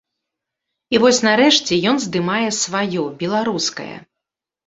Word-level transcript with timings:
І 0.95 1.01
вось, 1.03 1.19
нарэшце, 1.27 1.73
ён 1.91 1.99
здымае 2.05 2.49
сваё, 2.63 3.03
беларускае. 3.21 3.93